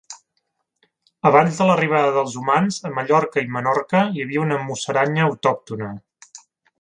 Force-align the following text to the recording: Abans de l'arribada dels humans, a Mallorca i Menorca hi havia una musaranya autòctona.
Abans 1.29 1.59
de 1.59 1.67
l'arribada 1.67 2.15
dels 2.15 2.37
humans, 2.41 2.79
a 2.89 2.93
Mallorca 2.95 3.43
i 3.47 3.51
Menorca 3.57 4.01
hi 4.15 4.25
havia 4.25 4.41
una 4.49 4.57
musaranya 4.71 5.25
autòctona. 5.31 5.91